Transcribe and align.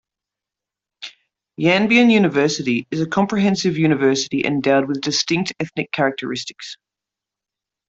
Yanbian 1.59 2.09
University 2.11 2.87
is 2.89 3.01
a 3.01 3.05
comprehensive 3.07 3.77
university 3.77 4.43
endowed 4.43 4.87
with 4.87 4.99
distinct 5.01 5.53
ethnic 5.59 5.91
characteristics. 5.91 6.75